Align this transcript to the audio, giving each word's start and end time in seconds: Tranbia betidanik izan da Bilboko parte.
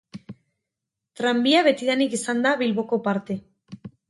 Tranbia 1.21 1.61
betidanik 1.69 2.17
izan 2.21 2.43
da 2.47 2.55
Bilboko 2.63 3.01
parte. 3.11 3.39